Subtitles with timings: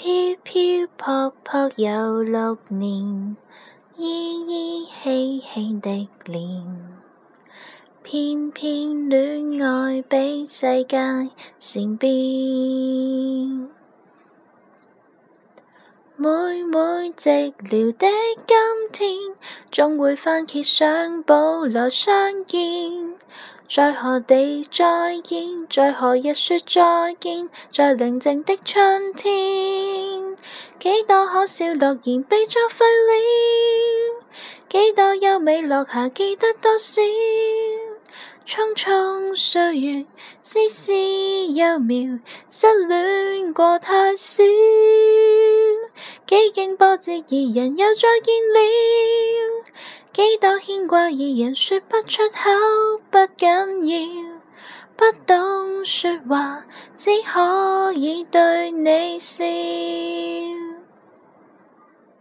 [0.00, 0.08] 飘
[0.44, 3.36] 飘泊泊又六年，
[3.96, 6.96] 依依稀稀的脸，
[8.04, 10.96] 偏偏恋爱比世界
[11.58, 12.08] 善变。
[16.14, 16.30] 每
[16.62, 16.78] 每
[17.16, 18.06] 寂寥的
[18.46, 19.34] 今天，
[19.72, 23.17] 总会翻揭上保来相见。
[23.70, 25.68] 在何地再见？
[25.68, 27.50] 在何日说再见？
[27.70, 29.30] 在宁静的春天，
[30.80, 34.24] 几多可笑诺言被作废了，
[34.70, 37.02] 几多优美落下记得多少？
[38.46, 40.06] 匆匆岁月，
[40.40, 44.42] 丝丝幽渺，失恋过太少，
[46.26, 49.27] 几经波折，二人又再见了。
[50.20, 52.50] 几多牵挂，二人说不出口，
[53.08, 53.48] 不紧
[53.86, 54.38] 要，
[54.96, 56.64] 不懂说话，
[56.96, 59.44] 只可以对你笑。